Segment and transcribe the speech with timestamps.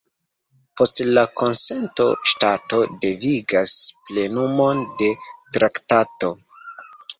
[0.79, 3.75] Post la konsento, ŝtato devigas
[4.09, 5.13] plenumon de
[5.61, 6.35] traktato.